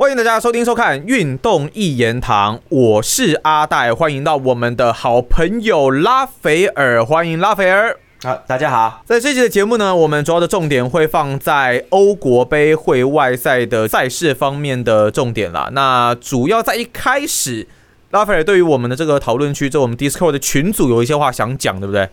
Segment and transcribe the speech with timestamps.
[0.00, 7.94] 欢迎大家收听收看《运动一言堂》，我是阿戴，欢迎到我们的好朋友拉斐尔，欢迎拉斐尔。
[8.22, 9.02] 好，大家好。
[9.04, 15.68] 在这期的节目呢，我们主要的重点会放在欧国杯会外赛的赛事方面的重点啦。
[15.72, 17.68] 那主要在一开始，
[18.08, 22.08] 拉斐尔对于我们的这个讨论区，就我们 Discord 的群组有一些话想讲，对不对？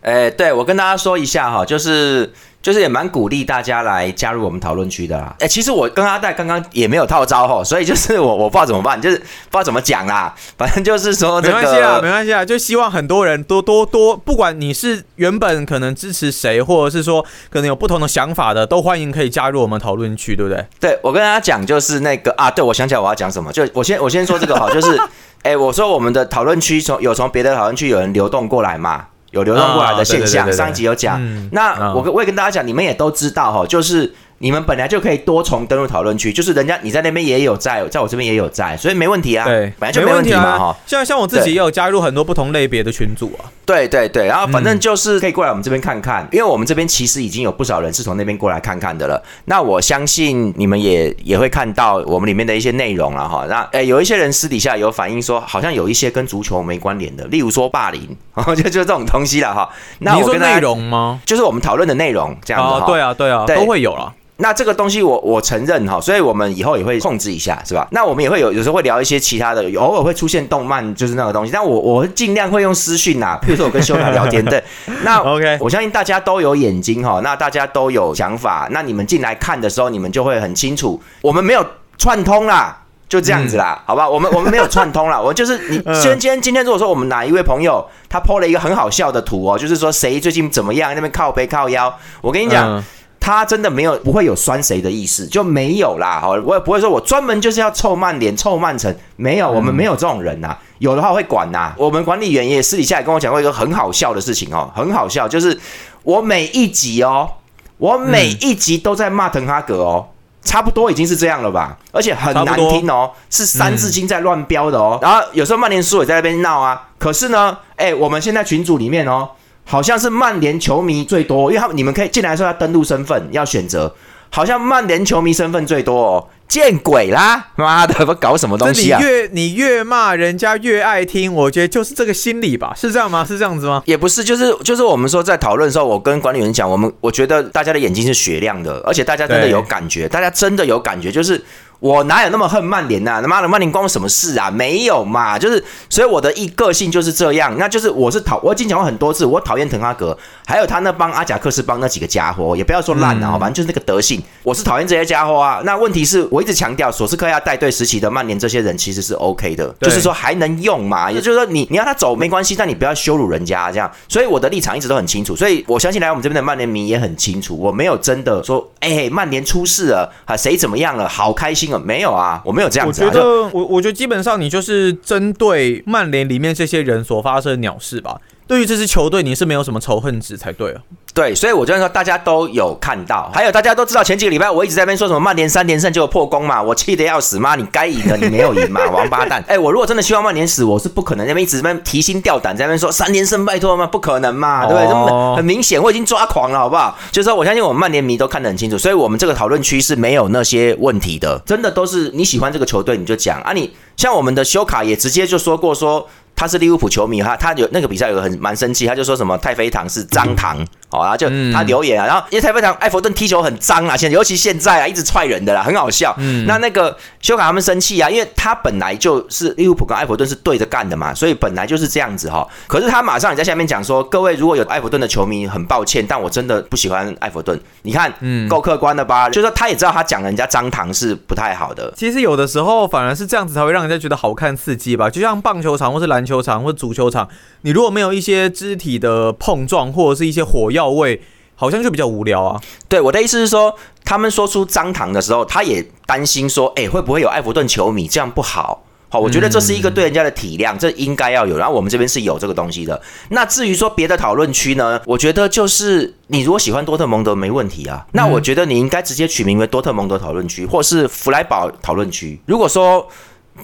[0.00, 2.32] 诶，对我跟大家说一下哈，就是
[2.62, 5.34] 就是也蛮鼓励大家来加入我们讨论区的啦。
[5.38, 10.34] 诶，其实我跟阿戴刚刚也没有套招吼，所以就是我 我不知道怎么办，就是不知道怎么讲啦。
[10.58, 20.66] 反正就是说，没关系啊，没关系啊，就希望很多人多多多，不管你是原本可能支持谁，或者是说可能有不同的想法的，都欢迎可以加入我们讨论区，对不对？
[20.78, 25.00] 对我跟大家讲，就是那个啊，对我想起来我要讲什么，就我先我先说这个哈，就是
[25.44, 29.06] 诶，我说我们的讨论区从有从别的讨论区有人流动过来嘛。
[29.30, 31.20] 有流动过来的现象，上一集有讲。
[31.52, 34.12] 那我我也跟大家讲，你们也都知道哈，就是。
[34.42, 39.44] 你们本来就可以多重登录讨论区，就是人家你在那边也有在，在我这边也有在，所以没问题啊。
[39.44, 40.76] 对，本来就没问题嘛哈。
[40.86, 43.44] 像像我自己也有加入很多不同类别的群组啊。
[43.66, 49.22] 对对对，然后反正就是可以过来我们这边看看，因为我们这边其实已经有不少人是从那边过来看看的了。
[49.44, 53.44] 那我相信你们也也会看到我们里面的一些内容了哈。
[53.46, 58.16] 那诶，有一些人私底下有反映说，好像有一些跟足球没关联的，例如说霸凌，
[58.56, 59.68] 就就这种东西了哈。
[59.98, 61.20] 那我说内容吗？
[61.26, 62.86] 就是我们讨论的内容这样子哈。
[62.86, 64.10] 对啊对啊，都会有了。
[64.40, 67.86] 那这个东西我我承认哈，所以我们以后也会控制一下，是吧？
[67.92, 74.62] 那我们也会有有时候会聊一些其他的，偶尔会出现动漫就是那个东西，但我我尽量会用私讯呐，譬如说我跟修卡聊天对。
[75.04, 81.64] 那 OK，我相信大家都有眼睛哈，那大家都有想法，那你们进来看的时候，你们就会很清楚，我们没有
[81.98, 82.78] 串通啦，
[83.08, 84.08] 就这样子啦，好吧？
[84.08, 92.82] 我们我们没有串通啦， 我就是你今天今天如果说我们哪一位朋友他 PO 了一个很好笑的图哦，就是说谁最近怎么样那边靠背靠腰，我跟你讲。
[93.20, 96.18] 他真的没有不会有酸谁的意思，就没有啦。
[96.20, 100.56] 好，我也不会说我专门就是要臭曼联、臭曼城，没有，我们没有这种人呐。
[100.78, 101.74] 有的话会管呐。
[101.76, 105.60] 我们管理员也私底下也跟我讲过一个很好笑的事情哦，很好笑，就是
[106.02, 107.28] 我每一集哦，
[107.76, 110.08] 我每一集都在骂滕哈格哦，
[110.42, 111.76] 差不多已经是这样了吧？
[111.92, 114.98] 而且很难听哦，是三字经在乱标的哦。
[115.02, 116.88] 然后有时候曼联输也在那边闹啊。
[116.98, 119.28] 可是呢，哎，我们现在群组里面哦。
[119.70, 123.94] 好像是曼联球迷最多，因为他们你们可以进来的时候要登录身份，要选择。
[124.32, 127.48] 好像曼联球迷身份最多哦，见鬼啦！
[127.54, 128.98] 妈的，不搞什么东西啊？
[129.00, 133.24] 你越你越骂人家越爱听，我觉得就是这个心理吧，是这样吗？
[133.24, 133.80] 是这样子吗？
[133.86, 141.44] 也不是，就是就是我们说在讨论的时候，我跟管理员讲，我们我觉得大家的眼睛是雪亮的，而且大家真的有感觉，大家真的有感觉，就是。
[141.80, 143.20] 我哪有那么恨曼联呐？
[143.22, 144.50] 他妈的，曼联关我什么事啊？
[144.50, 155.62] 没有嘛，就是所以我的一个性就是这样，那就是我是讨，我已经讲过很多次，我讨厌滕哈格，还有他那帮阿贾克斯帮那几个家伙，也不要说烂了，好，反正就是那个德性，我是讨厌这些家伙啊。
[155.64, 163.90] 那问题是我一直强调，索斯克亚带队时期的曼联这些人其实是 OK 的，就是说还能用嘛，也就是说你你要他走没关系，但你不要羞辱人家这样。
[164.06, 172.42] 所以我的立场一直都很清楚，所以我相信来我们这边的曼联迷也很清楚，我没有真的说，哎，曼联出事了啊，谁怎么样了，好开心啊，没有啊。
[172.44, 173.04] 我没有这样子。
[173.04, 178.20] 我觉得我我觉得基本上你就是针对曼联里面这些人所发生的鸟事吧。
[178.50, 180.80] 对于这支球队，你是没有什么仇恨值才对啊。
[181.14, 189.40] 对，所以我就说大家都有看到，还有大家都知道前几个礼拜我一直在那边说什么曼联三连胜就有破功嘛，我气得要死嘛，你该赢的你没有赢嘛，王八蛋！
[189.46, 193.86] 哎，我如果真的希望曼联死，我是不可能那边一直在边提心吊胆在那边说三连胜拜托吗？
[193.86, 194.88] 不可能嘛，对不对？
[194.88, 196.98] 这么很明显，我已经抓狂了，好不好？
[197.12, 206.08] 就是说，我相信我们曼联迷都看得很清楚，所以我们这个讨论区是没有那些问题的，真的都是你喜欢这个球队你就讲啊，你像我们的修卡也直接就说过说。
[206.40, 210.56] 他是利物浦球迷哈，他有那个比赛有很蛮生气，他就说什么太妃糖是脏糖，
[210.90, 216.14] 好啊，就他留言啊，然后因为太非常艾弗顿踢球很脏啊，现在尤其现在啊，一直踹人的啦，很好笑。
[216.18, 222.46] 嗯那那个修卡他们生气啊，因为他本来就是利物浦跟艾弗顿是对着干的嘛，所以本来就是这样子哈。
[222.66, 227.60] 可是他马上也在下面讲说，各位如果有艾弗顿的球迷，很抱歉，但我真的不喜欢艾弗顿。
[227.82, 229.28] 你看，嗯，够客观的吧？
[229.28, 231.92] 就是说他也知道他讲人家脏糖是不太好的。
[231.96, 236.20] 其实有的时候反而是这样子才会让人家觉得好看刺激吧，就像棒球场或是篮。
[236.30, 237.28] 球场或足球场，
[237.62, 241.20] 你如果没有一些肢体的碰撞或者是一些火药味，
[241.54, 242.60] 好像就比较无聊啊。
[242.88, 243.74] 对，我的意思是说，
[244.04, 248.82] 他们说出脏糖的时候，他也担心说，哎，会不会有艾弗顿球迷这样不好？
[249.12, 251.58] 好，我觉得这是一个对人家的体谅，这应该要有。
[251.58, 253.02] 然后我们这边是有这个东西的。
[253.30, 262.40] 那至于说别的讨论区呢，我觉得就是你如果喜欢多特蒙德没问题啊，那我觉得你应该直接取名为多特蒙德讨论区，或是弗莱堡讨论区。
[262.46, 263.04] 如果说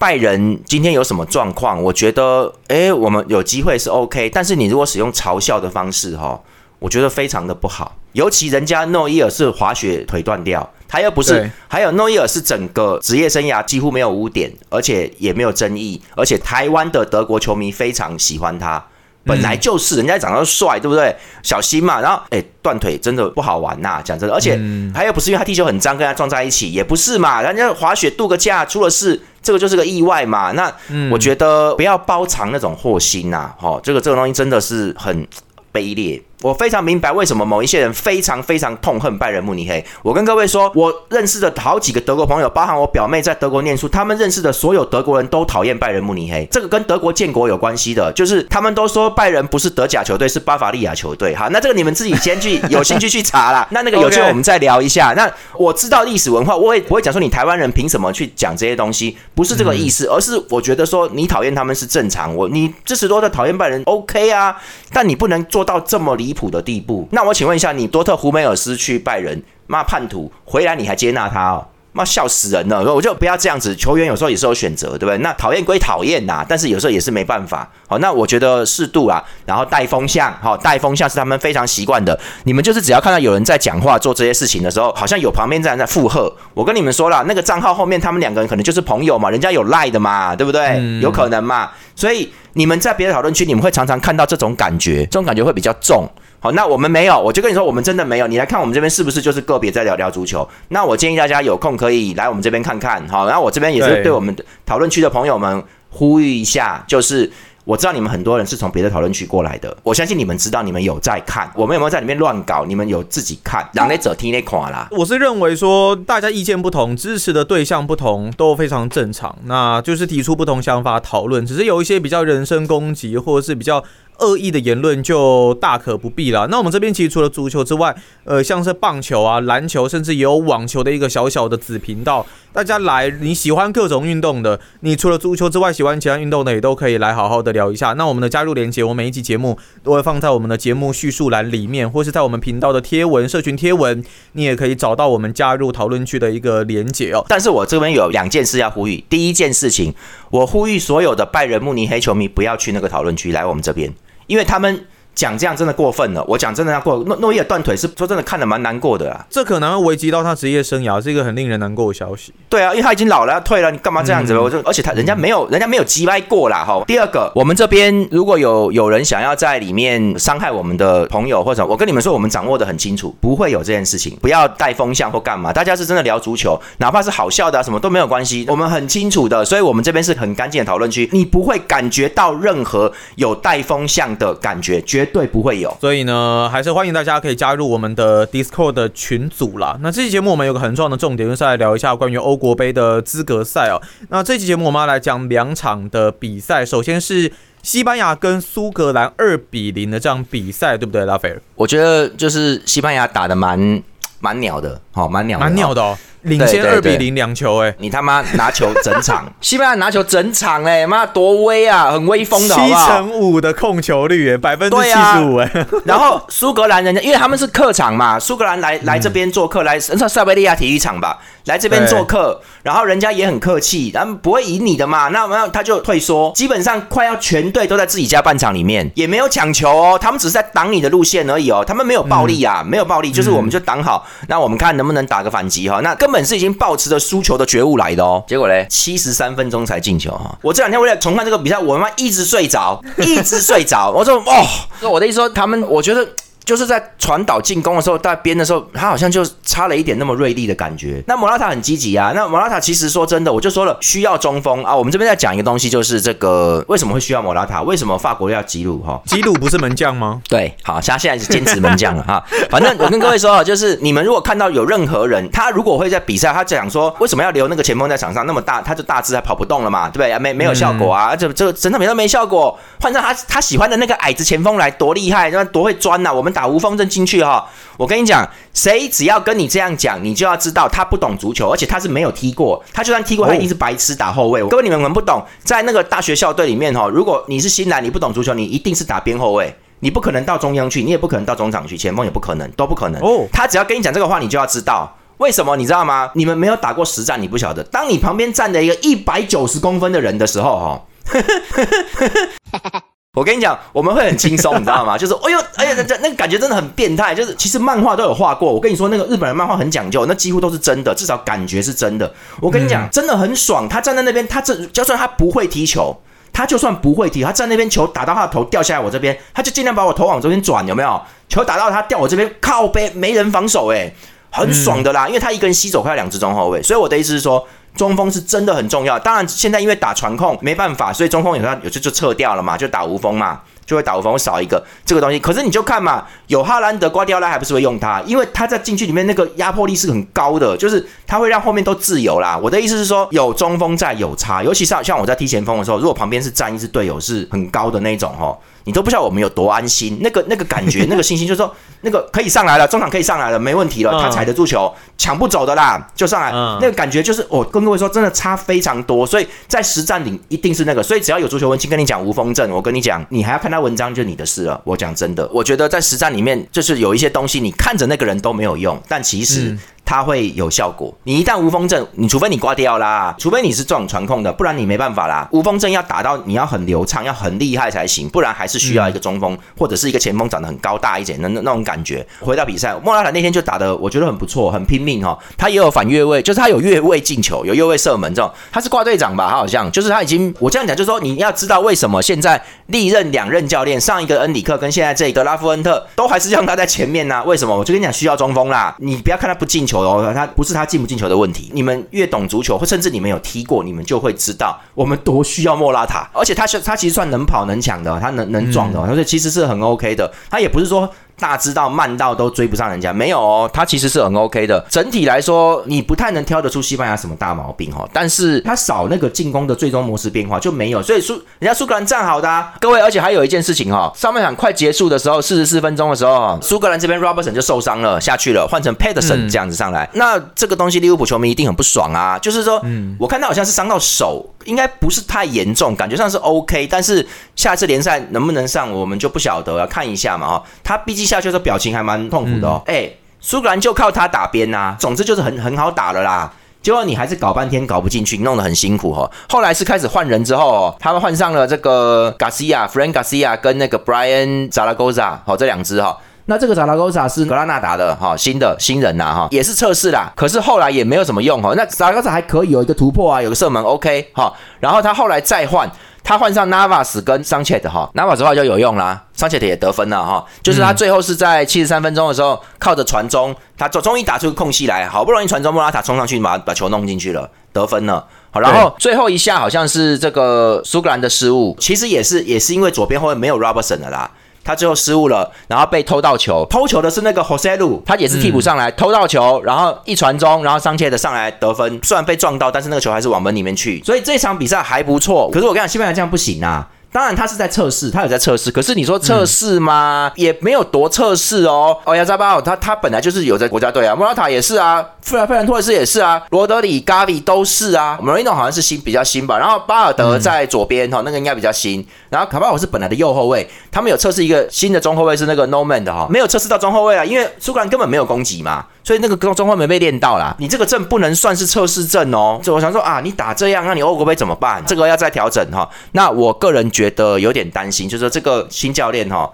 [0.00, 1.80] 拜仁今天有什么状况？
[1.80, 6.40] 我觉得，哎，我们有机会是 OK，但是你如果使用嘲笑的方式，哈，
[6.78, 7.96] 我觉得非常的不好。
[8.12, 18.82] 尤其人家诺伊尔是滑雪腿断掉，他又不是对，还有诺伊尔是整个职业生涯几乎没有污点，而且也没有争议，而且台湾的德国球迷非常喜欢他。
[19.26, 21.14] 本来就是，人家长得帅，对不对？
[21.42, 24.56] 小心嘛，然后哎，断腿真的不好玩呐、讲真的，而且
[24.94, 30.52] 他又不是因为他踢球很脏跟他撞在一起，也不是嘛，人家滑雪度个假出了事，这个就是个意外嘛。
[30.52, 30.72] 那
[31.10, 35.26] 我觉得不要包藏那种祸心呐、哦，这个这个东西真的是很
[35.72, 36.22] 卑劣。
[36.42, 39.84] 我非常明白为什么某一些人非常非常痛恨拜仁慕尼黑。
[40.02, 46.46] 我跟各位说，我认识的好几个德国朋友，包含我表妹在德国念书，他们认识的所有德国人都讨厌拜仁慕尼黑。
[46.50, 51.34] 这个跟德国建国有关系的，就是他们都说拜仁不是德甲球队，是巴伐利亚球队。
[51.34, 53.66] 好，那这个你们自己先去有兴趣去查啦。
[53.72, 55.14] 那那个有机会我们再聊一下。
[55.16, 64.54] 那我知道历史文化，我也不会讲说你台湾人凭什么去讲这些东西，不是这个意思，而是我觉得说你讨厌他们是正常，我你支持多的讨厌拜仁 OK 啊，
[64.92, 67.06] 但你不能做到这么离离谱的地步。
[67.12, 71.68] 那我请问一下，你多特胡梅尔斯去拜仁，骂叛徒回来，你还接纳他哦？
[71.96, 72.94] 妈笑死人了！
[72.94, 75.16] 我就不要这样子，球员有时候也是有选择，对不对？
[75.18, 77.68] 那讨厌归讨厌呐，但是有时候也是没办法。
[77.88, 82.18] 好，那我觉得适度啦，然后带风向，好，带风向是他们非常习惯的。
[82.44, 86.30] 你们就是只要看到有人在讲话做这些事情的时候，好像有旁边这样在附和。
[86.52, 91.00] 我跟你们说了，那个账号后面他们两个人可能就是朋友嘛，人家有赖的嘛，对不对？
[91.00, 91.70] 有可能嘛。
[91.94, 96.06] 所以你们在别的讨论区，你们会常常看到这种感觉，这种感觉会比较重。
[96.38, 98.26] 好，那我们没有，我就跟你说，我们真的没有。
[98.26, 100.48] 你来看我们这边是不是就是个别在聊聊足球？
[100.68, 103.06] 那我建议大家有空可以来我们这边看看。
[103.08, 104.34] 好，然后我这边也是对对我们
[104.64, 107.30] 讨论区的朋友们呼吁一下，就是。
[107.66, 112.64] 我知道你们很多人是从别的讨论区过来的，我相信你们知道，你们有在看，我们有没有在里面乱搞？
[112.64, 114.86] 你们有自己看，让那者听那垮啦。
[114.92, 119.36] 我是认为说，大家意见不同，支持的对象不同，都非常正常。
[119.46, 123.82] 那就是提出不同想法讨论，只是有一些比较人身攻击或者是比较
[124.18, 126.46] 恶意的言论，就大可不必了。
[126.48, 137.92] 那我们这边其实除了足球之外，呃，像是棒球啊、篮球，甚至也有网球的一个小小的子频道，大家来，你喜欢各种运动的，你除了足球之外，喜欢其他运动的，也都可以来好好的聊一下。
[137.92, 144.02] 那我们的加入连接，我每一集节目都会放在我们的节目叙述栏里面，或是在我们频道的贴文、社群贴文，
[144.32, 147.24] 你也可以找到我们加入讨论区的一个连接哦。
[147.28, 149.04] 但是我这边有两件事要呼吁。
[149.08, 149.94] 第一件事情，
[150.30, 153.92] 我呼吁所有的拜仁慕尼黑球迷不要去那个讨论区，来我们这边，
[154.26, 154.86] 因为他们
[155.16, 156.22] 讲这样真的过分了。
[156.28, 159.26] 我讲真的要过，诺诺伊尔断腿是说真的看得蛮难过的啊。
[159.28, 162.32] 这可能会危及到他职业生涯，是一个很令人难过的消息。
[162.48, 164.38] 对啊，因为他已经老了，要退了，你干嘛这样子？
[164.38, 166.84] 我就而且他人家没有，人家没有击败过啦哈。
[166.86, 175.50] 第二个，我们这边如果有有人想要在里面伤害我们的朋友或者我跟你们说，我们掌握的很清楚，不会有这件事情，不要带风向或干嘛。
[175.50, 185.76] 大家是真的聊足球，哪怕是好笑的、啊、什么都没有关系，我们很清楚的，所以我们这边是很干净的讨论区，你不会感觉到任何有带风向的感觉，绝对不会有。
[185.80, 189.78] 所以呢，还是欢迎大家可以加入我们的 Discord 的群组啦。
[189.80, 193.80] 那这期节目我们有个很重要的重点，就是来聊一下关于欧国杯的资格赛哦。
[194.10, 197.32] 那这期节目我们要来讲两场的比赛，首先是
[197.62, 201.42] 西班牙跟苏格兰二比零的这样比赛，对不对，拉斐尔？
[201.54, 203.82] 我觉得就是西班牙打的蛮
[204.26, 212.88] 蛮鸟的，好、蛮鸟的，蛮鸟的哦，领先二比零两球、哎，你他妈拿球整场，西班牙拿球整场哎，妈多威啊，很威风的好七不好？
[212.88, 221.16] 乘五的控球率，哎，百分之七十五，哎， 然后苏格兰人家，因为他们是客场嘛，苏格兰来来这边做客，来塞塞维利亚体育场吧，
[221.46, 244.44] 来这边做客，然后人家也很客气，他们不会赢你的嘛，那那他就退缩，基本上快要全队都在自己家半场里面，也没有抢球哦，他们只是在挡你的路线而已哦，他们没有暴力啊，没有暴力，就是我们就挡好，那我们看能不能打个反击哈，那根本是已经抱持着输球的觉悟来的哦，结果嘞，七十三分钟才进球哈，我这两天为了重看这个比赛，我他妈一直睡着，一直睡着，我说哦，
[244.90, 246.06] 我的意思说他们，我觉得。
[246.46, 251.02] 就是在传导进攻的时候，在边的时候，他好像就差了一点那么锐利的感觉。
[251.08, 252.12] 那莫拉塔很积极啊。
[252.14, 254.74] 那莫拉塔其实说真的，我就说了，需要中锋啊。
[254.74, 257.62] 我们这边在讲一个东西，就是这个为什么会需要莫拉塔？
[257.62, 259.02] 为什么法国要吉鲁哈？
[259.06, 260.22] 吉鲁不是门将吗？
[260.28, 262.24] 对，好，他现在是兼职门将了哈。
[262.48, 270.16] 反正我跟各位说啊，就是你们如果看到有任何人，他如果会在比赛，他讲说为什么要留那个前锋在场上那么大，他就大致还跑不动了嘛，对不对？
[270.20, 284.46] 没没有效果啊，这这个整场比赛没效果，换上他他喜欢的那个矮子前锋来，多厉害，那多会钻呐、我们打无锋阵进去哈，我跟你讲，谁只要跟你这样讲，你就要知道他不懂足球，而且他是没有踢过，他就算踢过，他一定是白痴打后卫。
[284.48, 289.56] 各位你们可能不懂，在那个大学校队里面哈，如果你是新来，你不懂足球，你一定是打边后卫。
[289.80, 293.00] 你不可能到中央去，你也不可能到中场去，前锋也不可能，都不可能。
[293.00, 296.10] 哦他只要跟你讲这个话，你就要知道为什么，你知道吗？
[296.14, 297.62] 你们没有打过实战，你不晓得。
[297.64, 300.82] 当你旁边站着一个一百九十公分的人的时候，哈，
[303.16, 304.96] 我跟你讲，我们会很轻松，你知道吗？
[304.98, 307.14] 就是哎呦，哎呀，那那个感觉真的很变态。
[307.14, 312.12] 就是其实漫画都有画过，我跟你说，那个日本人漫画很讲究，那几乎都是真的，至少感觉是真的。
[312.42, 313.66] 我跟你讲，真的很爽。
[313.66, 315.96] 他站在那边，他这就算他不会踢球，
[316.30, 321.00] 他就算不会踢，他站那边球打到他的头掉下来我这边，他就尽量把我头往这边转，有没有？
[321.30, 323.90] 球打到他掉我这边，靠背没人防守，哎，
[324.30, 325.08] 很爽的啦。
[325.08, 327.48] 因为他一个人吸走快两支中后卫，所以我的意思是说。
[327.76, 335.18] 中锋是真的很重要，当然现在因为打传控没办法，所以中锋有时候有时就撤掉了嘛，就打无锋嘛，就会打无锋少一个这个东西。
[335.18, 342.38] 可是你就看嘛，有哈兰德、瓜迪奥拉还不是会用他，因为他在禁区里面那个压迫力是很高的，就是他会让后面都自由啦。
[342.42, 348.38] 我的意思是说，有中锋在有差，尤其是像我在踢前锋的时候，如果旁边是站一支队友是很高的那种哦。
[348.64, 354.68] 你都不知道我们有多安心，那个那个感觉，那个信心，就是说那个可以上来了，中场可以上来了，没问题了，他踩得住球，
[354.98, 356.32] 抢不走的啦，就上来。
[356.60, 359.06] 那个感觉就是，我跟各位说，真的差非常多。
[359.06, 364.60] 所以在实战里一定是那个，所以只要有足球文青跟你讲无风阵，我跟你讲，你还要看他那文章，就你的事了。
[364.64, 369.56] 我讲真的，我觉得在实战里面，就是有一些东西，你看着那个人都没有用，但其实。
[369.86, 370.92] 它会有效果。
[371.04, 375.26] 你一旦无风阵，你除非你挂掉啦，除非你是这种传控的，不然你没办法啦。
[375.30, 382.04] 无风阵要打到你要很流畅，要很厉害才行，不然还是需要一个中锋或者是一个前锋长得很高大一点的那那种感觉。
[382.20, 385.16] 回到比赛，莫拉塔那天就打的我觉得很不错，很拼命哈。
[385.38, 388.28] 他也有反越位，就是他有越位进球，有越位射门这种。
[388.50, 389.28] 他是挂队长吧？
[389.30, 397.22] 他好像就是他已经我这样讲，就是说你要知道为什么现在历任两任教练，上一个恩里克跟现在这个拉夫恩特都还是让他在前面呢？
[397.24, 397.56] 为什么？
[397.56, 398.74] 我就跟你讲，需要中锋啦。
[398.80, 400.52] 你不要看他不进球哦，他不是。
[400.52, 406.08] 他进不进球的问题，你们越懂足球，或甚至你们有踢过，你们就会知道我们多需要莫拉塔。
[406.14, 410.10] 而且他是他其实算能跑能抢的，他能能撞的，所以其实是很 OK 的。
[410.30, 410.90] 他也不是说。
[411.18, 414.64] 大知道慢到都追不上人家，没有哦，他其实是很 OK 的。
[414.70, 417.88] 整体来说，你不太能挑得出西班牙什么大毛病哈。
[417.92, 422.80] 但是他少那个进攻的最终模式变化就没有，所以苏人家苏格兰站好的啊，各位。
[422.80, 429.88] 而且还有一件事情哈，上半场快结束的时候，四十四分钟的时候，苏格兰这边 Robertson 就受伤了下去了，换成 Pedersen 这样子上来。
[429.94, 432.62] 那这个东西利物浦球迷一定很不爽啊，就是说，
[432.98, 434.32] 我看他好像是伤到手。
[434.46, 437.04] 应该不是太严重，感觉上是 OK，但是
[437.34, 440.44] 下次联赛能不能上，我们就不晓得，要看一下嘛哈。
[440.62, 442.60] 他毕竟下去的时候表情还蛮痛苦的哦。
[442.66, 446.32] 哎，苏格兰就靠他打边呐，总之就是很很好打了啦。
[446.62, 449.08] 结果你还是搞半天搞不进去，弄得很辛苦哦。
[449.28, 455.96] 后来是开始换人之后，他们换上了这个 Garcia、Frank Garcia 跟那个 Brian Zaragoza 好这两支哈。
[456.28, 461.54] 那这个扎拉戈萨是格拉纳达的哈，新的新人呐哈，也是测试啦，可是后来也没有什么用哈。
[461.56, 464.32] 那扎拉戈萨还可以有一个突破啊，有个射门 OK 哈。
[464.58, 465.70] 然后他后来再换，
[466.06, 470.24] 他换上 Navas 跟 Sanchez 哈，Navas 的话就有用啦，桑切的也得分了哈。
[470.40, 478.06] 就是他最后是在七十三分钟的时候，靠着传中，他终终于打出个空隙来，好不容易传中，莫拉塔冲上去把把球弄进去了，得分了。
[478.30, 484.08] 好，然后最后一下好像是这个苏格兰的失误，其实也是也是因为左边后卫没有 Robertson 的啦。
[484.46, 495.28] 他最后失误了，然后被偷到球，偷球的是那个 Jose Lu，他也是替补上来偷到球，然后一传中，然后桑切的上来得分，虽然被撞到，但是那个球还是往门里面去，所以这场比赛还不错。
[495.30, 496.68] 可是我跟你讲，西班牙这样不行啊。
[496.92, 498.50] 当然，他是在测试，他有在测试。
[498.50, 500.10] 可是你说测试吗？
[500.14, 501.76] 也没有多测试哦。
[501.84, 507.98] 哦，亚扎巴奥他他本来就是有在国家队啊，莫拉塔也是啊，费兰费兰托雷斯也是啊，罗德里、加比都是啊。
[508.00, 509.36] 莫雷诺好像是新比较新吧。
[509.36, 511.86] 然后巴尔德在左边哈，那个应该比较新。
[512.16, 518.64] 然后卡巴尔是本来的右后卫，他们有测试一个新的中后卫是那个 Norman 的哈，没有测试到中后卫啊，因为苏格兰根本没有攻击嘛。
[518.82, 522.40] 所以那个中中后没被练到啦，你这个阵不能算是测试阵哦。
[522.42, 524.64] 就我想说啊，你打这样，那你欧国杯怎么办？
[524.64, 525.68] 这个要再调整哈。
[525.92, 529.30] 那我个人觉得有点担心，就是说这个新教练哈，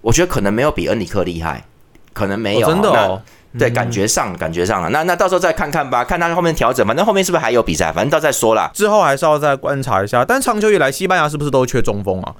[0.00, 1.64] 我觉得可能没有比恩里克厉害，
[2.12, 3.20] 可能没有真的哦。
[3.58, 4.88] 对，感觉上感觉上了。
[4.88, 6.86] 那那到时候再看看吧，看他后面调整。
[6.86, 7.92] 反正后面是不是还有比赛？
[7.92, 8.70] 反正到再说啦。
[8.72, 10.24] 之后还是要再观察一下。
[10.24, 12.34] 但长久以来，西班牙是不是都缺中锋啊？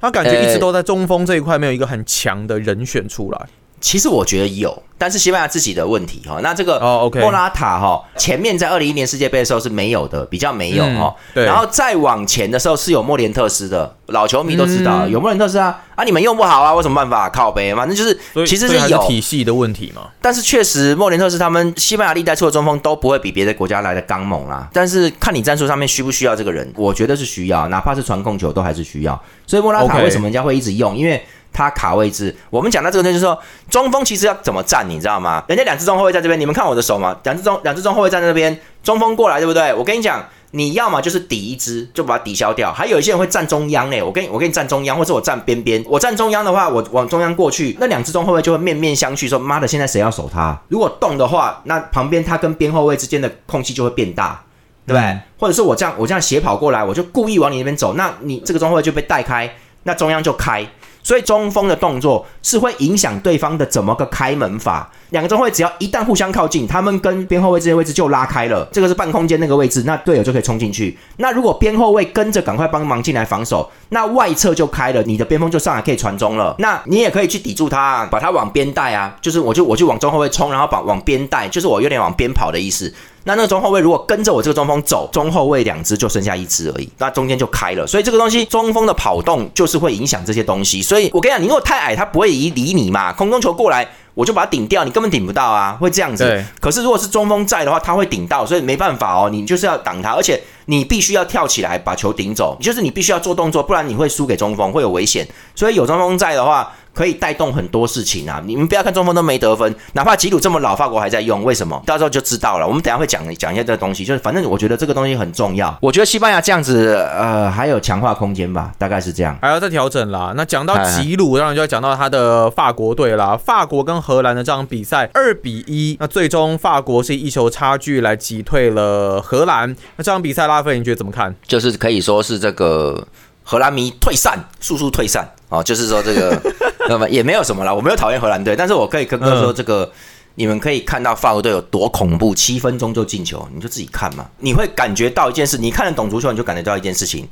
[0.00, 3.46] 他感觉一直都在中锋这一块没有一个很强的人选出来。
[3.80, 6.38] 其实我觉得有，但是西班牙自己的问题哈。
[6.42, 11.14] 那这个哦，OK，莫拉塔哈，前面在二零一年世界杯的时候是没有的，比较没有哈。
[11.34, 11.46] 对。
[11.46, 15.82] 然后再往前的时候是有莫连特斯的，老球迷都知道有莫连特斯啊。
[15.94, 17.28] 啊，你们用不好啊，有什么办法？
[17.30, 20.08] 靠背，反正就是其实是有体系的问题嘛。
[20.20, 24.68] 但是确实莫连特斯他们西班牙历代出的中锋都不会比别的国家来的刚猛啦。
[24.72, 29.18] 但是看你战术上面需不需要这个人，我觉得是需要，哪怕是传控球都还是需要。
[29.46, 30.96] 所以莫拉塔为什么人家会一直用？
[30.96, 33.38] 因为他卡位置，我们讲到这个呢，就是说
[33.68, 35.42] 中锋其实要怎么站，你知道吗？
[35.48, 39.74] 人家两只中后卫在这边，你们看我的手嘛，两只中两只中后卫站在那边，中锋过来，对不对？
[39.74, 42.72] 我跟你讲，你要么就是抵一只，就把它抵消掉。
[42.72, 45.84] 还有一些人会站中央诶，我跟你我跟你站中央，或者我站边边。
[45.88, 50.58] 我站中央的话，我往中央过去，那两只中后卫就会面面相觑，说妈的，现在谁要守他？
[50.68, 54.42] 如果动的话，那旁边他跟边后卫之间的空隙就会变大，
[54.86, 55.18] 对不对？
[55.38, 59.52] 或者是我这样我这样斜跑过来，我就故意往你那边走，那你这个中后卫就被带开。
[59.84, 60.66] 那中央就开。
[61.02, 64.90] 所以中锋的动作是会影响对方的怎么个开门法。
[65.10, 68.66] 两个中卫只要一旦互相靠近，他们跟边后卫这些位置就拉开了。
[68.72, 70.96] 这个是半空间那个位置，那队友就可以冲进去。
[71.16, 76.54] 那如果边后卫跟着赶快帮忙进来防守，那外侧就开了，你的边锋就上来可以传中了。
[76.58, 82.92] 那你也可以去抵住他，把他往边带啊，就是我就我就往中后卫冲，然后把往边带，就是我有点往边跑的意思。
[83.24, 87.86] 那那个中后卫如果跟着我这个中锋走，中后卫两只就剩下一只而已，那中间就开了。
[87.86, 90.80] 所以这个东西中锋的跑动就是会影响这些东西。
[90.82, 93.12] 所以我跟你讲，你如果太矮，他不会理理你嘛。
[93.12, 96.44] 空中球过来，我就把它顶掉，你根本顶不到啊，会这样子。
[96.60, 105.26] 可是如果是中锋在的话，他会顶到，所以没办法哦，你就是要挡他，而且你必须要跳起来把球顶走，就是你必须要做动作，不然你会输给中锋，会有危险。
[105.54, 106.72] 所以有中锋在的话。
[107.00, 108.42] 可以带动很多事情啊！
[108.44, 111.82] 你们不要看中锋都没得分，哪怕吉鲁这么老，法国还在用，为什么？
[111.86, 112.68] 到时候就知道了。
[112.68, 115.74] 我们等下会讲讲一下这个东西，就是反正我觉得这个东西很重要。
[115.80, 119.34] 我觉得西班牙这样子，呃，还有强化空间吧，大概是这样。
[119.40, 120.34] 还要再调整啦。
[120.36, 123.34] 那讲到吉鲁，当然就要讲到他的法国队啦。
[123.34, 129.74] 法国跟荷兰的这场比赛二比一，那最终法国是一球差距来击退了荷兰。
[129.96, 131.34] 那这场比赛拉菲，你觉得怎么看？
[131.48, 133.08] 就是可以说是这个
[133.42, 135.62] 荷兰迷退散，速速退散哦。
[135.62, 136.38] 就是说这个。
[136.88, 139.90] 那么也没有什么啦，我没有讨厌荷兰队，但是我可以跟哥说，这个
[140.34, 147.28] 你们可以看到法国队有多恐怖，七分钟就进球，你就自己看嘛，你会感觉到一件事，你看得懂足球，你就感觉到一件事情，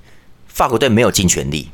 [0.47, 1.69] 法国队没有尽全力，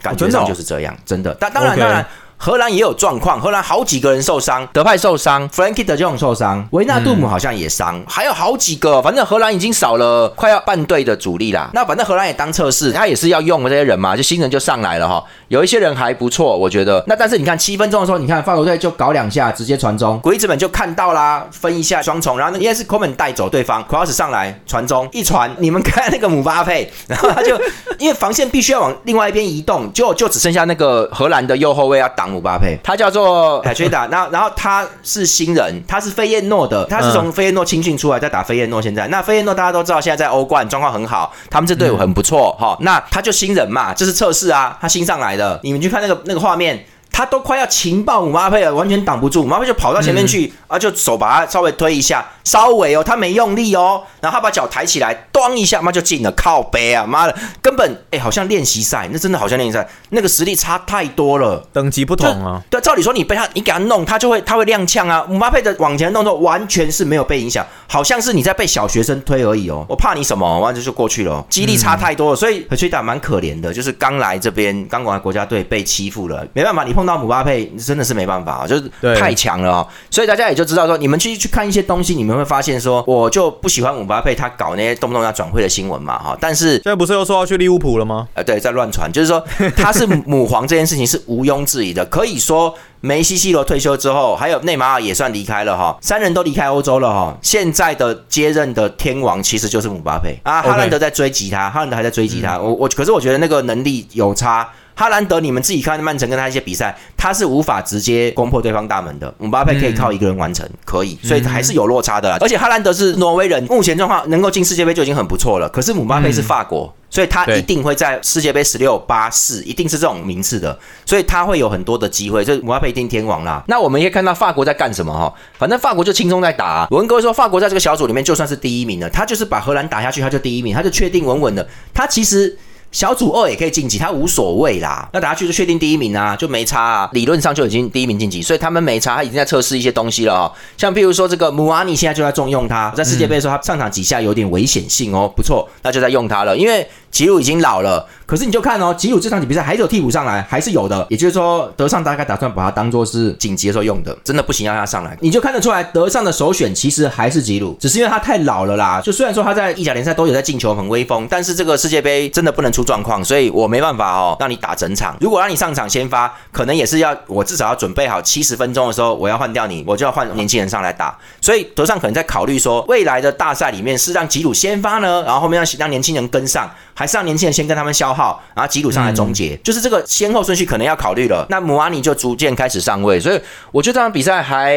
[0.00, 2.06] 感觉上就是这样，真的，但当然当然。
[2.44, 11.70] 荷兰也有状况，荷兰好几个人受伤，德派受伤，Frankie 的这种受伤，维纳杜姆好像也伤，还有好几个，反正荷兰已经少了快要半队的主力啦。
[11.72, 15.24] 那反正荷兰也当测试，他也是要用这些人嘛，就新人就上来了哈。
[15.48, 17.02] 有一些人还不错，我觉得。
[17.06, 27.58] 那但是你看七分钟的时候，你看法国队就搞两下，直接传中，鬼子们就看到啦，分一下双重，然后应该是 Coman 带走对方，Cross 上来传中，一传，你们看那个姆巴佩， 然后他就
[27.98, 32.33] 因为防线必须要往另外一边移动，就就只剩下那个荷兰的右后卫要挡。
[32.34, 38.82] 姆巴佩，他叫做海崔达， 那然后他是新人，他是费耶诺的，他是从费耶诺青训出来，在打费耶诺。
[38.82, 42.76] 现在那费耶诺大家都知道，现在在欧冠状况很好，他们这队伍很不错哈。
[42.80, 46.84] 那他就新人嘛，这是测试啊，他新上来的，你们去看那个那个画面。
[47.16, 62.62] 他都快要情报姆巴佩了，完全挡不住，姆巴佩就跑到前面去，啊，就手把他稍微推一下，稍微哦，他没用力哦，然后他把脚抬起来，咣一下，妈就进了，靠背啊，妈的，根本哎，好像练习赛，那真的好像练习赛，那个实力差太多了，等级不同啊。
[62.70, 65.24] 对，照理说你被他，你给他弄，他就会他会踉跄啊。
[65.28, 69.86] 姆巴佩的往前动作完全是没有被影响，好像是你在被小学生推而已哦。
[69.88, 77.72] 我怕你什么，完就就过去了，激励差太多了，所以何崔达蛮可怜的，就是刚来这边，刚来国家队被欺负了，没办法，你碰到姆巴佩。
[77.84, 86.36] 真的是没办法啊，就是太强了哦，所以大家也就知道说，你们去去看一些东西，你们会发现说，我就不喜欢姆巴佩他搞那些动不动要转会的新闻嘛，哈。
[86.40, 88.28] 但是现在不是又说要去利物浦了吗？
[88.34, 89.44] 呃，对，在乱传，就是说
[89.76, 92.04] 他是母皇这件事情是毋庸置疑的。
[92.06, 97.36] 可以说梅西、C 罗退休之后，还有内马尔也算离开了哈，三人都离开欧洲了哈。
[97.42, 102.58] 现在的接任的天王其实就是姆巴佩啊，哈兰德在追击他，哈兰德还在追击他。
[102.58, 104.68] 我我可是我觉得那个能力有差。
[104.96, 109.32] 哈兰德，你们自己看曼城跟他一些比赛，他是无法直接攻破对方大门的。
[109.38, 112.36] 姆巴佩可以靠一个人完成，可以，所以还是有落差的。
[112.40, 115.68] 而且哈兰德是挪威人，目前状况能够进世界杯就已经很不错了。
[115.68, 122.44] 可是姆巴佩是法国，所以他一定会在世界杯十六、八、四，一定是这种名次的，所以他会有很多的机会。
[122.44, 123.64] 所以姆巴佩一定天王啦。
[123.66, 125.34] 那我们可以看到法国在干什么哈？
[125.58, 126.86] 反正法国就轻松在打。
[126.90, 131.68] 我跟各位说，法国在这个小组里面就算是第一名了，他就是把荷兰打下去，他就第一名，他就确定稳稳的。
[131.92, 132.56] 他其实。
[132.94, 135.08] 小组二也可以晋级，他无所谓啦。
[135.12, 137.10] 那打下去就确定第一名啊，就没差啊。
[137.12, 140.52] 理论上就已经第一名晋级，所以他们没差，他已经在测试一些东西了哦。
[140.78, 146.88] 像譬如说这个姆阿尼现在就在重用他，在世界杯的时候他上场几下有点危险性哦，不错，那就在用他了，因为。
[147.14, 151.06] 吉鲁已经老了，可是你就看哦，吉鲁这场比赛还是有替补上来，还是有的。
[151.08, 155.16] 也就是说，德尚大概打算把他当做是紧急的时候用的，真的不行要他上来。
[155.20, 159.00] 你就看得出来，德尚的首选其实还是吉鲁，只是因为他太老了啦。
[159.00, 165.16] 就虽然说他在意甲联赛都有在进球，很威风，但是这个世界杯真的不能出状况，所以我没办法哦，让你打整场。
[165.20, 171.18] 如果让你上场先发，可能也是要我至少要准备好七十分钟的时候，我要换掉你，我就要换年轻人上来打。
[171.40, 176.70] 所以德尚可能在考虑说，未来的大赛里面是让吉鲁先发呢，然后后面让让年轻人跟上。
[176.94, 181.44] 还是让年轻人先跟他们消耗，然后吉鲁上来终结，就是这个先后顺序可能要考虑了。
[181.50, 183.40] 那姆阿尼就逐渐开始上位，所以
[183.72, 184.76] 我觉得这场比赛还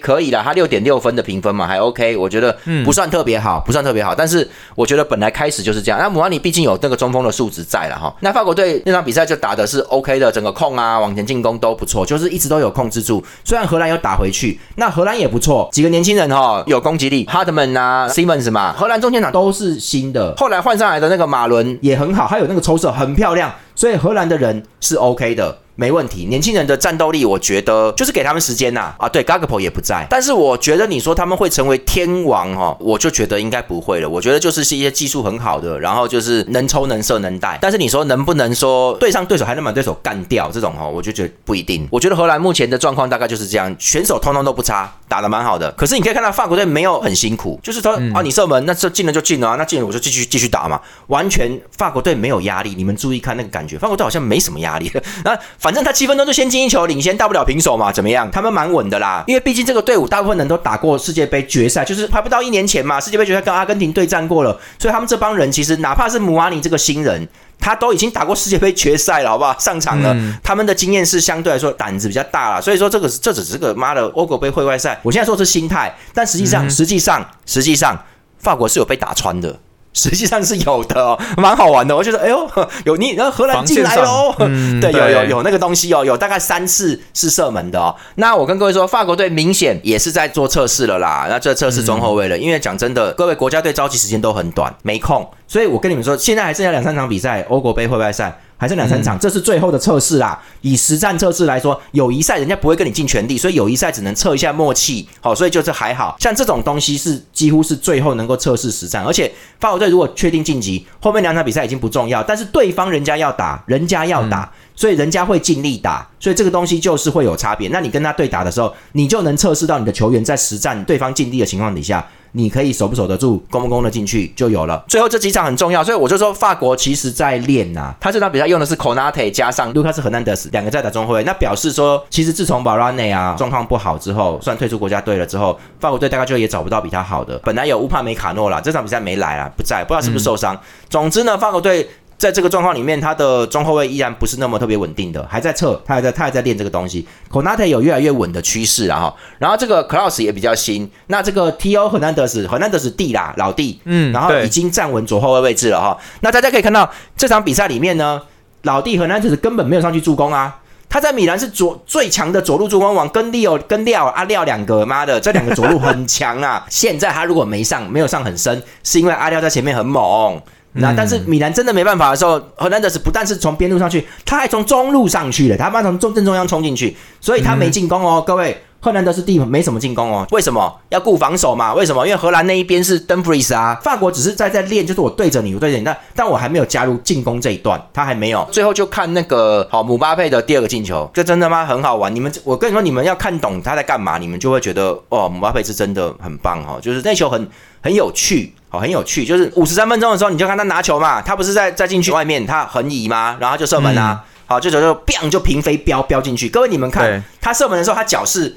[0.00, 4.14] 可以啦，他六点六分的评分嘛，还 OK，我觉得不算特别好，不算特别好。
[4.14, 6.00] 但是我觉得本来开始就是这样。
[6.00, 8.14] 那姆阿尼毕竟有那个中锋的素质在了哈。
[8.20, 13.22] 那法国队那场比赛就打的是 OK 的，整个控啊，往前进攻都不错，就是一直都有控制住。
[13.44, 21.41] 虽然荷兰有打回去，那荷兰也不错，几个年轻人哈有攻击力，哈德曼啊，Simmons 嘛，荷兰中前场都是新的，后来换上来的那个马。
[21.42, 23.52] 马伦也很好，还有那个抽射很漂亮。
[23.74, 25.58] 所以荷兰的人是 OK 的。
[25.74, 28.94] 没问题，年轻人的战斗力，我觉得就是给他们时间呐。
[28.98, 34.08] 啊，对 g a g p o 也不在，但是我觉得你说他们会成为天王哦，我就觉得应该不会了。
[34.08, 37.58] 我觉得就是是一些技术很好的，然后就是能抽能射能带。
[37.60, 41.88] 但是你说能不能说对上对手还能把对手干掉这种哦，我就觉得不一定。
[41.90, 45.72] 我觉得荷兰目前的状况大概就是这样，选手通通都不差，打得蛮好的。
[45.72, 52.74] 可是你可以看到法国队没有很辛苦，就是说啊，你射门那这进了就进了啊，那进了我就继续继续打嘛，完全法国队没有压力。
[52.76, 54.90] 你们注意看那个感觉，法国队好像没什么压力。
[55.24, 56.52] 那反正他七分钟就先。
[56.52, 57.90] 进一球领先，大不了平手嘛？
[57.90, 58.30] 怎么样？
[58.30, 67.26] 他们蛮稳的啦，因为毕竟这个队伍大部分人都打过世界杯决赛，就是还不到一年前嘛，世界杯决赛跟阿根廷对战过了，所以他们这帮人其实哪怕是姆阿尼这个新人，
[67.58, 69.58] 他都已经打过世界杯决赛了，好不好？
[69.58, 75.00] 上场了，他们的经验是相对来说胆子比较大了，所以说这个这只是个妈的欧国杯会外赛。
[75.02, 77.98] 我现在说是心态，但实际上实际上实际上
[78.38, 79.58] 法国是有被打穿的。
[79.92, 81.94] 实际上是有的哦，蛮好玩的。
[81.96, 82.48] 我觉得，哎呦，
[82.84, 84.34] 有你，然后荷兰进来喽。
[84.80, 87.94] 对，有有有那个东西哦，有大概三次是射门的哦。
[88.16, 91.26] 那我跟各位说，法国队明显也是在做测试了啦。
[91.28, 95.28] 那这测试中后卫了，因为讲真的，各位国家队召集时间都很短，没空。
[95.46, 98.40] 所以我跟你们说，现在还剩下两三场比赛，欧国杯会外赛。
[98.62, 100.40] 还剩两三场，这是最后的测试啦。
[100.60, 105.08] 以实战测试来说，友谊赛人家不会跟你尽全力，所以友谊赛只能测一下默契。
[105.20, 109.02] 好，所以就是还好像这种东西是几乎是最后能够测试实战。
[109.04, 117.68] 而且法国队如果确定晋级，后面两场比赛已经不重要，但是对方人家要打，人家要打，所以人家会尽力打，所以这个东西就是会有差别。
[117.70, 122.06] 那你跟他对打的时候，你就能测试到你的球员在实战对方尽力的情况底下。
[122.32, 124.82] 你可以守不守得住，攻不攻得进去就有了。
[124.88, 127.94] 最后这几场很重要，所以我就说法国其实在练呐。
[128.00, 137.38] 他这场比赛用的是 Conate 加上 Lucas Hernandez 两个在打中后卫，那表示说，其实自从 b a r a n e 啊状况不好之后，算退出国家队了之后，法国队大概就也找不到比他好的。
[137.44, 140.58] 本来有乌帕梅卡诺啦，这场比赛没来啊，不在，不知道是不是受伤。
[140.88, 141.88] 总之呢，法国队。
[142.18, 147.06] 在这个状况里面，他的中后卫依然不是那么特别稳定的，还在测，他还在他还在练这个东西。
[147.30, 151.88] Konate 有越来越稳的趋势了哈，然后这个 Klaus 也比较新，那这个 T.O.
[151.88, 155.98] 和南德斯和南德斯弟啦老弟，嗯，然后已经站稳左后卫位置了哈。
[156.20, 158.22] 那大家可以看到这场比赛里面呢，
[158.62, 166.64] 老弟和南德斯根本没有上去助攻啊，他在米兰是左最强的左路助攻王，跟 Leo 跟廖阿廖两个，妈的这两个左路很强啊。
[166.70, 170.40] 现在他如果没上，没有上很深，是因为阿廖在前面很猛。
[170.74, 181.74] 那但是米兰真的没办法的时候，荷兰德斯不但是从边路上去，他还从中路上去了，他妈从中正中央冲进去，所以他没进攻哦，各位，荷兰德斯地没什么进攻哦，为什么要顾防守嘛？
[181.74, 182.06] 为什么？
[182.06, 188.48] 因为荷兰那一边是 Dumfries 啊，法国只是在在练，就是我对着你，我对着你，但但我还没有加入进攻这一段，他还没有。
[188.50, 191.66] 最后就看那个好姆巴佩的第二个进球，这真的吗？
[191.66, 197.46] 很好玩，你们我跟你说，你们要看懂他在干嘛，你们就会觉得哦，姆巴佩是真的很棒哦，就是那球很
[197.82, 198.54] 很有趣。
[198.72, 203.36] 好，很有趣，就是五十三分钟的时候，你就看他拿球嘛，他不是在在禁区外面，他横移吗？
[203.38, 206.48] 然后就射门啊，好，这球就 biang 就平飞飙飙进去。
[206.48, 208.56] 各位你们看，他射门的时候，他脚是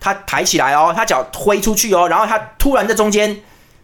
[0.00, 3.36] 他抬起来哦，他脚挥出去哦，然后他突然在中间，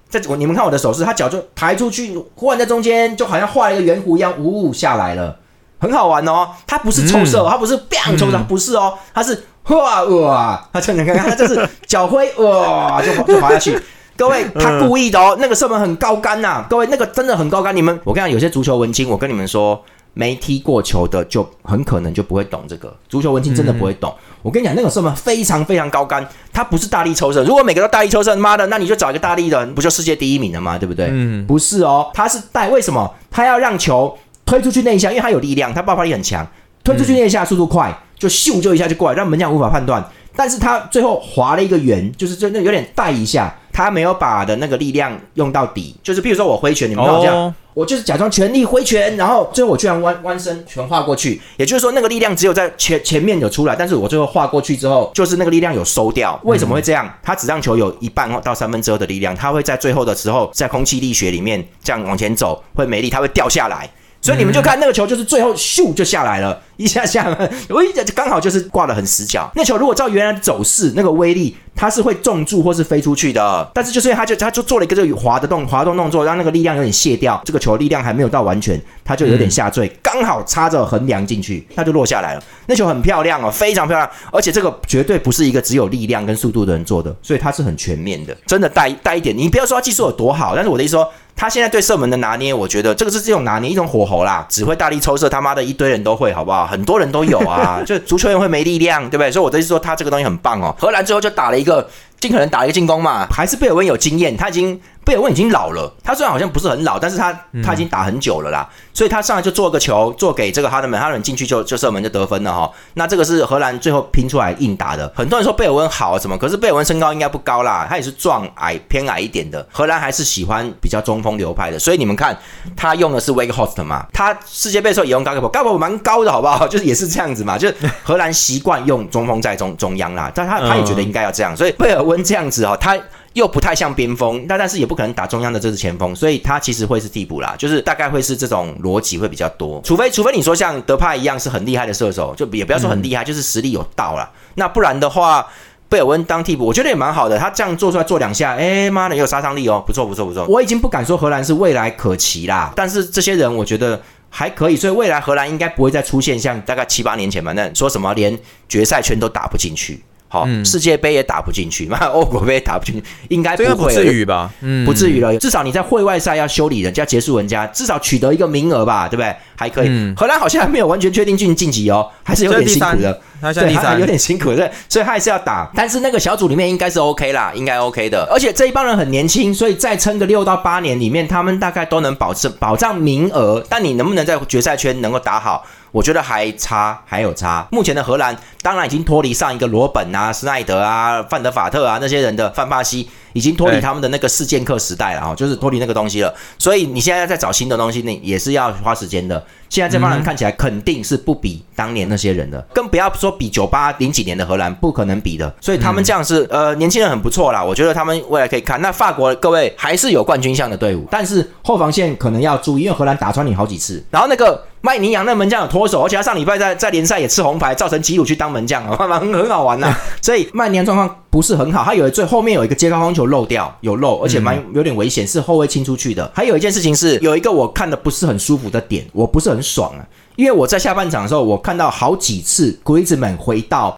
[0.08, 5.36] 在我你们看我的手势，他脚就抬出去，忽然在中间，就好像画了一个圆弧一样，呜下来了，
[5.78, 6.48] 很好玩哦。
[6.66, 13.80] 他不是抽射，他不是 biang 抽射，不是哦，他是哇哇，他你看看，他就是脚挥哇就就滑下去。
[14.18, 16.66] 各位，他故意的哦，那个射门很高杆呐。
[16.68, 17.74] 各位，那个真的很高杆。
[17.74, 19.80] 你们，我跟你讲，有些足球文青，我跟你们说，
[20.12, 22.92] 没踢过球的就很可能就不会懂这个。
[23.08, 24.12] 足球文青真的不会懂。
[24.42, 27.44] 我跟你讲，那个射门非常非常高杆，他不是大力抽射。
[27.44, 30.76] 如果每个都大力抽射，妈的，那你就找一个大力的，不就世界第一名了吗？
[30.76, 31.06] 对不对？
[31.08, 32.68] 嗯，不是哦，他是带。
[32.70, 33.08] 为什么？
[33.30, 36.44] 他要让球推出去那一下，因为他有力量，他爆发力很强，
[36.82, 40.04] 推出去那一下速度快，就咻就一下就过来，让门将无法判断。
[40.34, 43.54] 但是他最后划了一个圆，就是真的有点带一下。
[43.78, 56.36] 他没有把的那个力量用到底，就是比如说我挥拳，你们知道这样，我就是假装全力挥拳，然后最后我居然弯弯身全画过去，也就是说那个力量只有在前前面有出来，但是我最后划过去之后，就是那个力量有收掉。
[56.42, 57.08] 为什么会这样？
[57.22, 63.88] 他只让球有一半到三分之二的力量，他会在最后的时候在空气力学里面这样往前走会没力，它会掉下来。
[64.28, 67.34] 所以你们就看那个球，就是最后咻就下来了， 一下下，
[67.70, 69.50] 我一刚好就是挂的很死角。
[69.54, 73.70] 那球如果照原来的走势，那个威力它是会重注或是飞出去的。
[73.72, 82.42] 但是就是因为他就他就做了一个这个滑的动滑动动作，让那个力量有点卸掉，这个球力量还没有到完全，它就有点下坠，刚好插着横梁进去，它就落下来了。
[82.66, 89.34] 那球很漂亮哦，非常漂亮，而且这个绝对不是一个只有力量跟速度的人做的，所以它是很全面的，真的带带一点。
[89.34, 91.10] 你不要说他技术有多好，但是我的意思说。
[91.38, 96.66] 他现在对射门的拿捏，我觉得这个是这种拿捏，一种火候啦，只会大力抽射，他妈的一堆人都会，好不好？
[96.66, 99.30] 很多人都有啊， 就足球员会没力量，对不对？
[99.30, 100.74] 所以我的意思说，他这个东西很棒哦。
[100.76, 104.80] 荷兰最后就打了一个，尽可能打一个进攻嘛，还是贝尔温有经验，他已经。
[105.08, 107.32] 贝尔温已经老了，他虽然好像不是很老，但是他
[107.64, 112.70] 他已经打很久了啦，所以他上来就做个球，做给这个哈德门，哈德门进去就就射门就得分了哈。
[112.92, 115.10] 那这个是荷兰最后拼出来硬打的。
[115.16, 119.66] 很多人说贝尔温好什么，可是贝尔温身高应该不高啦，他也是壮矮偏矮一点的。
[119.72, 122.36] 荷兰还是喜欢比较中锋流派的，所以你们看
[122.76, 126.68] 他用的是 Wake Host 嘛，他世界杯的时候也用 Gabo，Gabo 蛮高的好不好？
[126.68, 132.94] 就是也是这样子嘛，就是荷兰习惯用中锋在中中央啦，但他他也觉得应该要这样，所以贝尔温这样子哦，他。
[133.34, 145.46] 又不太像边锋，那但是也不可能打中央的这支前锋，所以他其实会是替补啦，就是大概会是这种逻辑会比较多，除非除非你说像德帕一样是很厉害的射手，就也不要说很厉害，就是实力有到了，那不然的话，
[145.88, 158.36] 贝尔温当替补，我觉得也蛮好的，他这样做出来做两下，哎妈的也有杀伤力哦，不错不错不错，我已经不敢说荷兰是未来可期啦，但是这些人我觉得还可以，所以未来荷兰应该不会再出现像大概七八年前嘛，那说什么连
[158.68, 160.02] 决赛圈都打不进去。
[160.28, 164.52] 好，世界杯也打不进去，那 欧国杯也打不进去，应该不会至于吧？
[164.60, 165.36] 嗯，不至于了。
[165.38, 169.34] 至少你在会外赛要修理人家、结束人家，至少取得一个名额吧，对不对？
[169.58, 170.14] 还可以。
[170.16, 173.20] 荷兰好像还没有完全确定进晋级哦，还是有点辛苦的。
[173.54, 175.70] 对，有点辛苦，对，所以他还是要打。
[175.74, 178.28] 但是那个小组里面应该是 OK 啦，应该 OK 的。
[178.32, 183.64] 而且这一帮人很年轻，所以再撑个六到八年里面，他们大概都能保证保障名额。
[183.68, 185.64] 但你能不能在决赛圈能够打好？
[185.90, 187.66] 我觉得还差，还有差。
[187.70, 196.34] 目前的荷兰当然已经脱离上一个罗本啊、施耐德啊、范德法特啊那些人的范巴西，已经脱离他们的那个事件课时代了啊，就是脱离那个东西了。
[196.58, 199.42] 所以你现在在找新的东西，那也是要花时间的。
[199.68, 205.54] 现在这帮人看起来肯定是不比当年那些人的，更不要说比九八零几年的荷兰，不可能比的。
[205.60, 208.80] 所以他们这样是呃年轻人很不错啦，我觉得他们未来可以看。
[208.80, 214.02] 那法国各位还是有冠军相的队伍，但是后防线可能要注意，因为荷兰打穿你好几次。
[214.10, 219.94] 然后那个麦尼扬那门将有脱手，而且他上礼拜在在联赛也吃红牌，造成吉鲁去当门将，很很好玩呐。
[220.22, 226.32] 所以麦尼扬状况不是很好，他有最后面有一个接高空球漏掉，有漏，而且蛮有点危险，是后卫清出去的。
[226.34, 230.00] 还有一件事情是有一个我看的不是很舒服的点，我不是很爽啊。
[230.36, 233.94] 因为我在下半场的时候，我看到好几次 Griezmann 回到，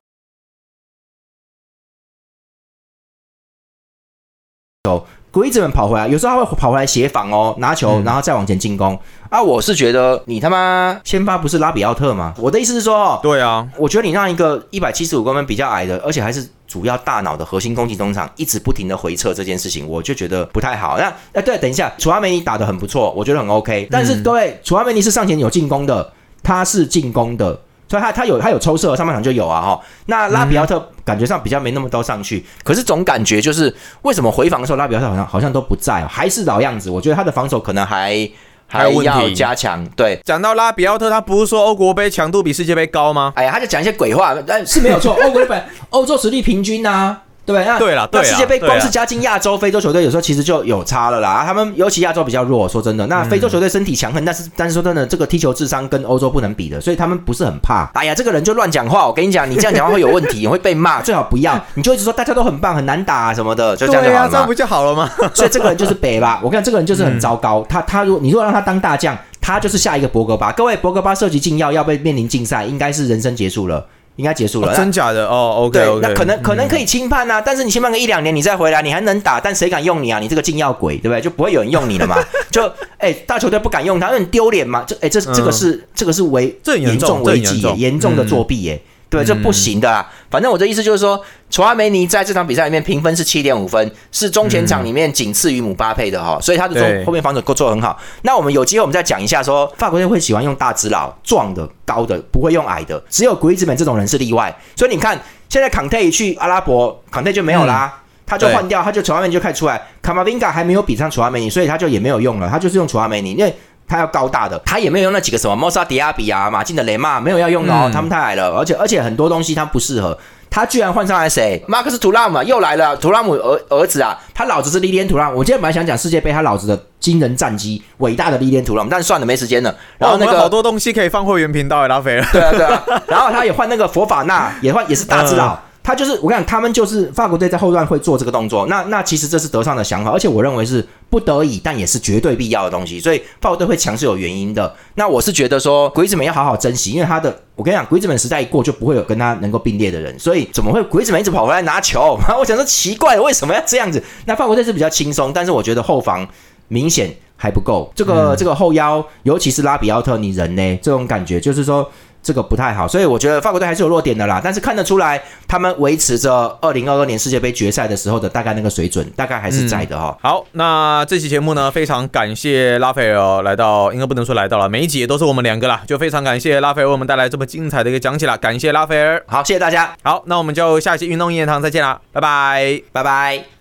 [5.33, 8.99] 有 Griezmann 跑回来，有时候他会跑回来协防哦，拿球然后再往前进攻。
[9.29, 12.35] 啊，我是觉得你他妈先发不是拉比奥特吗？
[12.37, 20.99] 我的意思是说，对啊，我觉得你让一个一百七十五公分比较矮的，而且还是主要大脑的核心攻击中场，一直不停的回撤这件事情，我就觉得不太好。
[20.99, 23.87] 那哎，对，等一下，楚阿梅尼打的很不错，我觉得很 OK。
[23.90, 26.12] 但是各位，楚阿梅尼是上前有进攻的。
[26.43, 29.81] 他是进攻的，所以他他有他有抽射，上半场就有啊哈。
[30.07, 36.88] 那拉比奥特感觉上比较没那么多上去，可是总感觉就是为什么回防的时候拉比奥特好像好像都不在，还是老样子。
[36.88, 38.31] 我觉得他的防守可能还
[38.68, 39.85] 还要加强。
[39.96, 43.33] 对，讲到拉比奥特，他不是说欧国杯强度比世界杯高吗？
[43.35, 47.22] 哎呀，他就讲一些鬼话，但是没有错，欧国杯欧洲实力平均啊。
[47.46, 51.42] 对，那对了，那世界杯光是加进亚洲、非洲球队，有时候其实就有差了啦。
[51.44, 57.90] 他们尤其亚洲比较弱，说真的，那非洲球队身体强横，但是但是说真的，这个踢球智商跟欧洲不能比的，所以他们不是很怕。
[57.94, 61.59] 哎呀，这个人就乱讲话，我跟你讲，你这样讲话会有问题，会被骂， 最好不要。
[61.74, 65.11] 你就一直说大家都很棒，很难打什么的，就这样就好了这样不就好了吗？
[65.35, 66.40] 所以这个人就是北吧。
[66.44, 67.66] 我看这个人就是很糟糕。
[67.68, 70.53] 他他如果你如果让他当大将，他就是下一个博格巴。
[70.53, 73.85] 各位，博格巴涉及禁药，要被面临禁赛，应该是人生结束了。
[74.20, 80.18] 应该结束了，真假的哦，OK，那可能可能可以轻判啊，但是你轻判个一两年，你再回来，你还能打，但谁敢用你啊？
[80.18, 81.20] 你这个禁药鬼，对不对？
[81.22, 82.16] 就不会有人用你了嘛？
[82.52, 84.85] 就哎，大球队不敢用他，很丢脸嘛？
[84.87, 88.80] 这哎，这这个是这个是违严重违纪，严重的作弊耶。
[89.11, 90.07] 对，这不行的。
[90.31, 91.20] 反正我的意思就是说，
[91.51, 97.99] 楚阿梅尼在这场比赛里面评分是七点五分，是中前场里面仅次于姆巴佩的哈，所以他的中后面防守够做很好。
[98.23, 104.57] 那我们有机会我们再讲一下，说法国队会喜欢用大只佬、壮的、高的，不会用矮的，只有格伊兹本这种人是例外。
[104.77, 107.92] 所以你看，现在康泰去阿拉伯，康泰就没有啦，
[108.25, 113.53] 他就换掉，他就楚阿梅尼就开出来，卡马宾嘎还没有比上楚阿梅尼，所以他就也没有用了，他就是用楚阿梅尼，因为。
[113.90, 120.16] 他要高大的，他也没有用那几个什么莫萨迪亚比啊、马竞的雷马，没有要用的哦，他们太矮了，而且而且很多东西他不适合。
[120.48, 121.62] 他居然换上来谁？
[121.68, 125.38] 马克思图拉姆又来了，图拉姆儿儿子啊，他老子是历练图拉姆。
[125.38, 129.72] 我今天本来想讲世界杯他老子的惊人战绩，伟大的历练图拉姆，但是算了，没时间了。
[129.96, 132.26] 然后那个好多东西可以放会员频道，拉菲了。
[132.33, 135.57] 对啊对啊，然后他也换那个佛法纳，也换也是大智佬。
[135.90, 138.64] 他就是我讲，他们就是法国队在后段会做这个动作。
[138.66, 143.00] 那那其实这是德尚的想法，而且我认为是不得已，但也是绝对必要的东西。
[143.00, 144.72] 所以法国队会强是有原因的。
[144.94, 150.16] 那我是觉得说，鬼子们要好好珍惜，因为他的我跟你讲，鬼子们时代一过，就不会有跟他能够并列的人。
[150.16, 152.16] 所以怎么会鬼子们一直跑回来拿球？
[152.38, 154.00] 我想说奇怪，为什么要这样子？
[154.26, 156.24] 那法国队是比较轻松，但是我觉得后防
[156.68, 157.90] 明显还不够。
[157.96, 160.79] 这个这个后腰，尤其是拉比奥特，你人呢？
[160.81, 161.90] 这种感觉就是说。
[162.22, 164.40] 这个不太好，所以我觉得法国队还是有弱点的啦。
[164.42, 170.16] 但是看得出来，他们维持着二零二二年世界杯决赛的时候的大概那个水准，大概还是在的哈。
[170.22, 179.22] 好，那这期节目呢，非常感谢拉斐尔来到，应该不能说来到了，每一集也都是我们两个啦，就非常感谢拉斐尔为我们带来这么精彩的一个讲解啦，感谢拉斐尔。
[179.26, 179.94] 好，谢谢大家。
[180.02, 183.60] 好，那我们就下期运动一言堂再见啦，拜拜，拜拜。